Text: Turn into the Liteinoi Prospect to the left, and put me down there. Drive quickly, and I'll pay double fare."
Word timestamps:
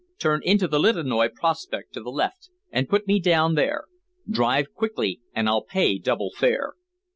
Turn 0.17 0.41
into 0.43 0.67
the 0.67 0.79
Liteinoi 0.79 1.29
Prospect 1.35 1.93
to 1.93 2.01
the 2.01 2.09
left, 2.09 2.49
and 2.71 2.89
put 2.89 3.05
me 3.05 3.19
down 3.19 3.53
there. 3.53 3.83
Drive 4.27 4.73
quickly, 4.73 5.21
and 5.35 5.47
I'll 5.47 5.61
pay 5.63 5.99
double 5.99 6.31
fare." 6.35 6.73